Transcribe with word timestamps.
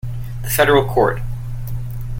The 0.41 0.49
federal 0.49 0.83
court. 0.87 1.21